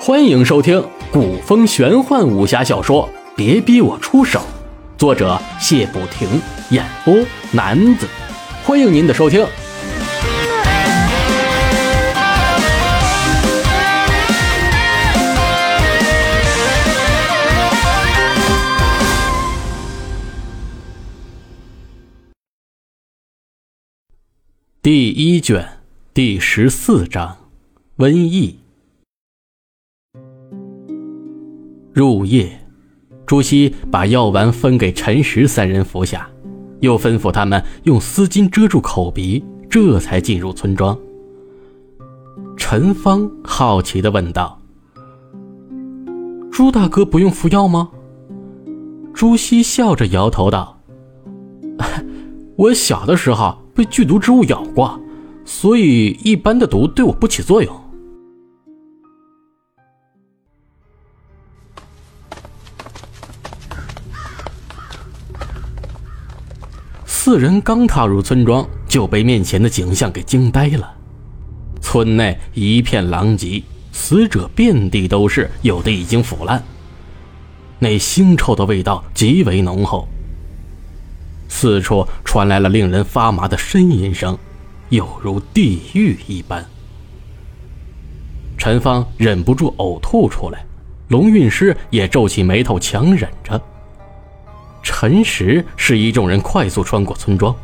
[0.00, 4.40] 欢迎收听古风玄幻武侠小说《别逼我出手》，
[4.98, 6.28] 作者谢不停，
[6.70, 7.14] 演播
[7.52, 8.06] 男子。
[8.64, 9.46] 欢迎您的收听。
[24.82, 25.77] 第一卷
[26.18, 27.36] 第十四章：
[27.96, 28.58] 瘟疫。
[31.92, 32.60] 入夜，
[33.24, 36.28] 朱熹把药丸分给陈实三人服下，
[36.80, 40.98] 又吩咐他们用丝巾遮住口鼻，这才进入村庄。
[42.56, 44.60] 陈芳好奇的问道
[46.50, 47.90] ：“朱大哥不用服药吗？”
[49.14, 50.80] 朱熹笑着摇头道
[52.58, 55.00] ：“我小的时候被剧毒之物咬过，
[55.50, 57.74] 所以一般的毒对我不起作用。”
[67.06, 70.94] 四人刚踏入村庄，就被面前的景象给惊呆了。
[71.80, 76.62] 村内一片狼藉，死者遍地都是，有的已经腐烂。
[77.78, 80.06] 那腥臭的味道极为浓厚，
[81.48, 84.38] 四处传来了令人发麻的呻吟声，
[84.90, 86.64] 犹如地狱一般。
[88.56, 90.64] 陈芳忍不住呕吐出来，
[91.08, 93.60] 龙运师也皱起眉头，强忍着。
[94.82, 97.54] 陈实示意众人快速穿过村庄，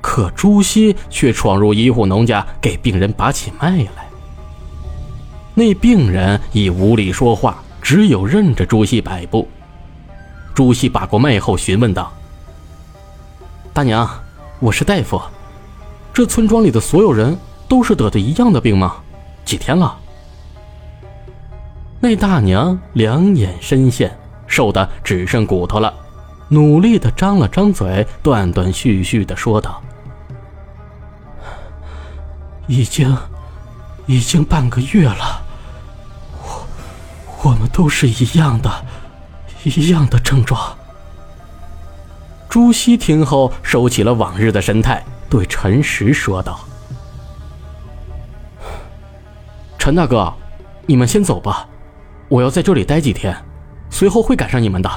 [0.00, 4.06] 可朱熹却闯入一户农家，给病人把起脉来。
[5.54, 9.48] 那病人已无力说话，只有任着朱熹摆布。
[10.54, 12.12] 朱熹把过脉后，询问道
[13.74, 14.08] ：“大娘，
[14.58, 15.20] 我是大夫，
[16.14, 18.96] 这村庄里的所有人都是得的一样的病吗？
[19.44, 19.98] 几天了？”
[22.00, 24.16] 那大娘两眼深陷。
[24.48, 25.92] 瘦的只剩骨头了，
[26.48, 29.82] 努力的张了张嘴，断断续续的说道
[32.68, 33.14] ：“已经，
[34.06, 35.42] 已经半个月了。
[36.38, 36.66] 我，
[37.42, 38.70] 我们都是一样的，
[39.64, 40.78] 一样的症状。”
[42.48, 46.60] 朱熹听后收起了往日的神态，对陈实说道
[49.78, 50.32] ：“陈大哥，
[50.86, 51.68] 你们先走吧，
[52.28, 53.36] 我要在这里待几天。”
[53.88, 54.90] 随后会赶上你们的。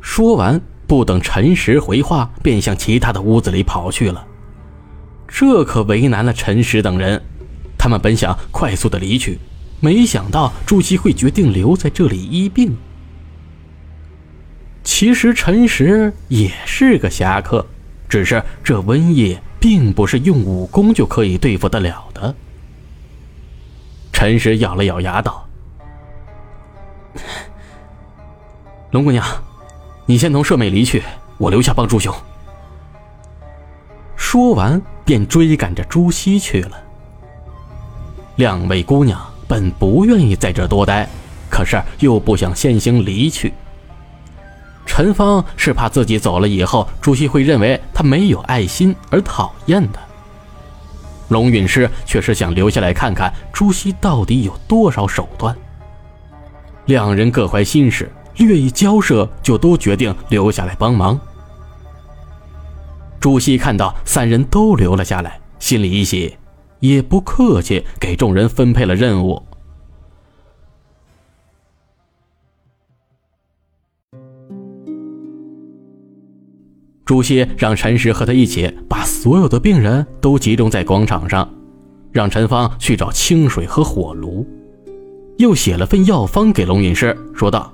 [0.00, 4.26] 说完，不等陈实回话，便向其他的屋子里跑去了。
[5.28, 7.22] 这可为难了陈实等人，
[7.76, 9.38] 他们本想快速的离去，
[9.80, 12.76] 没想到朱熹会决定留在这里医病。
[14.86, 17.66] 其实陈实也是个侠客，
[18.08, 22.32] 只是这瘟疫并不是用武功就可以对付得了的。
[24.12, 25.44] 陈实咬了咬牙道。
[28.92, 29.26] 龙姑娘，
[30.06, 31.02] 你先同舍妹离去，
[31.36, 32.14] 我留下帮朱兄。
[34.14, 36.80] 说完，便追赶着朱熹去了。
[38.36, 41.08] 两位姑娘本不愿意在这多待，
[41.50, 43.52] 可是又不想先行离去。
[44.86, 50.00] 陈芳是怕自己走了以后，朱熹会认为他没有爱心而讨厌他。
[51.28, 55.54] 龙陨师却是想留下来看看朱熹到底有多少手段。
[56.86, 61.18] 两人各怀心事，略一交涉，就都决定留下来帮忙。
[63.18, 66.36] 朱熹看到三人都留了下来，心里一喜，
[66.78, 69.45] 也不客气，给众人分配了任务。
[77.06, 81.48] 朱熹让陈实和他一起把所有的病人都集中在广场上，
[82.10, 84.44] 让陈芳去找清水和火炉。
[85.38, 87.72] 又写了份药方给龙隐师，说道：“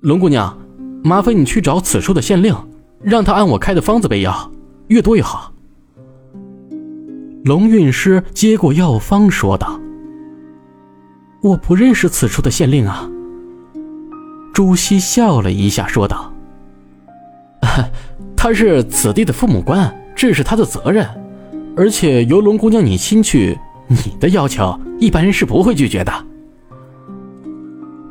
[0.00, 0.56] 龙姑娘，
[1.04, 2.56] 麻烦你去找此处的县令，
[3.02, 4.50] 让他按我开的方子备药，
[4.88, 5.52] 越多越好。”
[7.44, 9.78] 龙运师接过药方，说道
[11.42, 13.10] ：“我不认识此处的县令啊。”
[14.54, 16.32] 朱熹笑了一下，说道
[18.46, 21.04] ：“他是此地的父母官，这是他的责任，
[21.76, 23.58] 而且由龙姑娘你亲去，
[23.88, 26.12] 你的要求一般人是不会拒绝的。”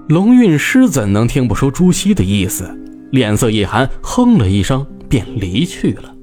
[0.10, 2.70] 龙运师怎能听不出朱熹的意思？
[3.12, 6.14] 脸色一寒，哼了一声，便离去了。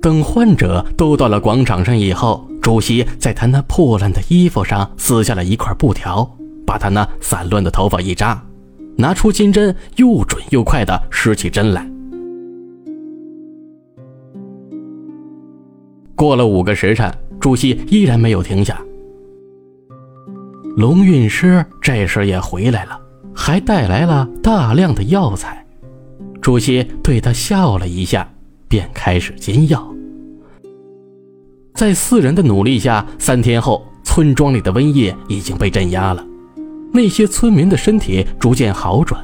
[0.00, 6.26] 等患者都到了广场上以后，朱熹在他那破烂的衣服上撕下了一块布条，
[6.64, 8.42] 把他那散乱的头发一扎，
[9.00, 11.88] 拿出金针，又准又快的施起针来。
[16.16, 17.08] 过了五个时辰，
[17.38, 18.76] 朱熹依然没有停下。
[20.76, 23.00] 龙运师这时也回来了，
[23.32, 25.64] 还带来了大量的药材。
[26.42, 28.28] 朱熹对他笑了一下，
[28.66, 29.94] 便开始煎药。
[31.74, 36.26] 在四人的努力下，三天后，村庄里的瘟疫已经被镇压了，
[36.92, 39.22] 那些村民的身体逐渐好转，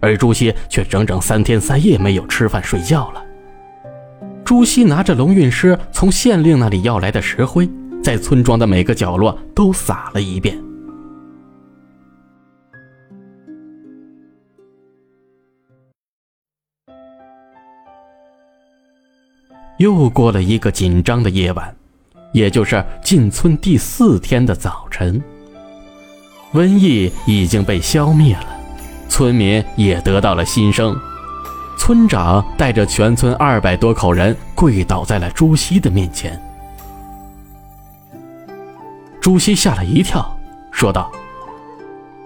[0.00, 3.22] 而朱熹却整整三天三夜没有吃饭睡觉了。
[4.44, 7.68] 朱熹拿着龙运师从县令那里要来的石灰，
[8.02, 10.58] 在村庄的每个角落都撒了一遍。
[19.78, 21.74] 又过了一个紧张的夜晚，
[22.32, 25.20] 也就是进村第四天的早晨。
[26.52, 28.46] 瘟疫已经被消灭了，
[29.08, 30.94] 村民也得到了新生。
[31.78, 36.40] 村长带着全村二百多口人跪倒在了朱熹的面前。
[39.20, 40.36] 朱熹吓了一跳，
[40.70, 41.10] 说道：“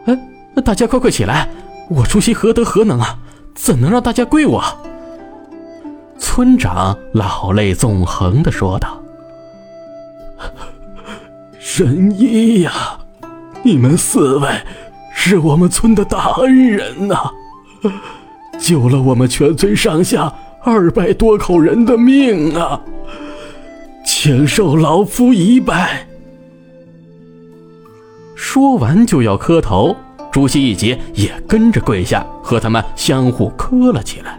[0.07, 0.19] 哎，
[0.63, 1.49] 大家快快起来！
[1.89, 3.19] 我朱熹何德何能啊？
[3.55, 4.63] 怎能让大家跪我？”
[6.19, 9.01] 村长老泪纵横地说道
[11.61, 12.96] ：“神医呀，
[13.67, 14.49] 你们四位
[15.13, 17.17] 是我们村的大恩人呐！”
[18.61, 20.33] 救了我们全村上下
[20.63, 22.81] 二百多口人的命啊！
[24.07, 26.07] 请受老夫一拜。
[28.37, 29.97] 说完就要磕头，
[30.31, 34.39] 朱熹一急也跟着跪下，和他们相互磕了起来。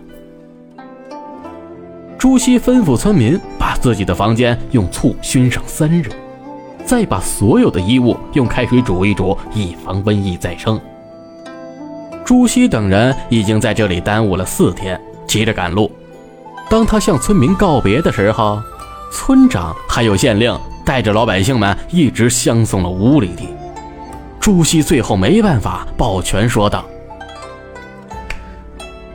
[2.18, 6.10] 朱熹吩咐村民把自己的房间用醋熏上三日，
[6.88, 10.80] 再把所有的衣物用开水煮一煮，以防瘟疫再生。
[12.24, 15.92] 朱熹等人已经在这里耽误了四天，急着赶路。
[16.70, 18.62] 当他向村民告别的时候，
[19.12, 23.50] 村长还有县令带着老百姓们一直相送了五里地。
[24.40, 26.86] 朱熹最后没办法，抱拳说道：“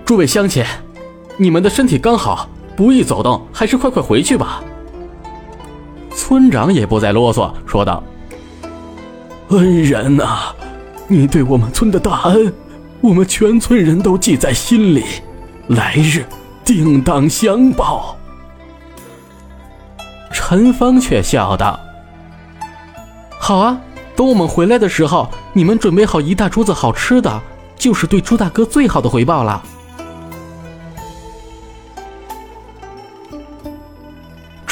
[0.05, 0.63] 诸位乡亲，
[1.39, 2.47] 你们的身体刚好，
[2.77, 4.63] 不易走动，还是快快回去吧。”
[6.23, 8.01] 村长也不再啰嗦，说道
[9.51, 10.55] ：“恩人呐，
[11.09, 12.55] 你对我们村的大恩。”
[13.03, 15.03] 我们全村人都记在心里，
[15.67, 16.25] 来日
[16.65, 18.17] 定当相报。
[20.33, 21.81] 陈芳却笑道
[23.41, 23.81] ：“好啊，
[24.15, 27.43] 等我们回来的时候，你们准备好一大桌子好吃的，
[27.75, 29.61] 就是对朱大哥最好的回报了。”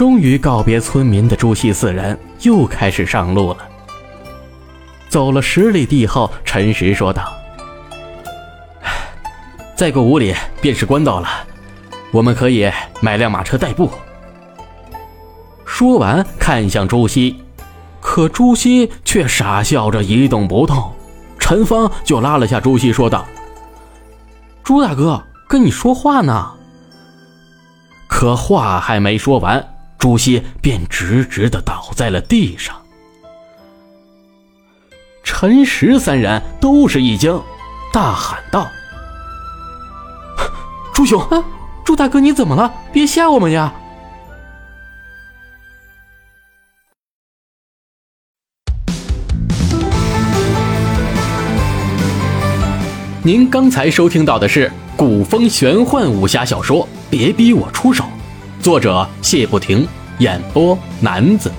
[0.01, 3.59] 终于告别村民的朱熹四人又开始上路了。
[5.11, 7.31] 走了十里地后，陈实说道。
[9.77, 11.29] 再过五里便是官道了，
[12.13, 13.91] 我们可以买辆马车代步。
[15.67, 17.37] 说完，看向朱熹，
[18.01, 20.95] 可朱熹却傻笑着一动不动。
[21.39, 23.27] 陈芳就拉了下朱熹，说道
[24.65, 26.53] ：“朱大哥，跟你说话呢。”
[28.09, 29.63] 可话还没说完，
[30.01, 32.75] 朱熹便直直的倒在了地上。
[35.23, 37.41] 陈实三人都是一惊，
[37.93, 38.67] 大喊道。
[40.95, 41.23] 朱兄，
[41.85, 42.73] 朱大哥，你怎么了？
[42.93, 43.75] 别吓我们呀！
[53.23, 58.05] 您刚才收听到的是古风玄幻武侠小说《别逼我出手》，
[58.63, 59.89] 作者谢不停，
[60.19, 61.51] 演播男子。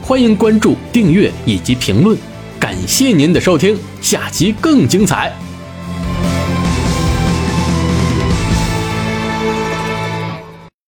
[0.00, 2.16] 欢迎关注、订阅以及评论，
[2.58, 5.30] 感谢您的收听，下集更精彩。